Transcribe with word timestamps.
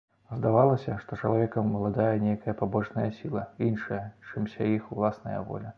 Здавалася, 0.35 0.95
што 1.03 1.17
чалавекам 1.19 1.69
уладае 1.81 2.09
нейкая 2.23 2.57
пабочная 2.65 3.07
сіла, 3.21 3.45
іншая, 3.71 4.05
чымся 4.31 4.61
іх 4.77 4.95
уласная 4.97 5.41
воля. 5.51 5.69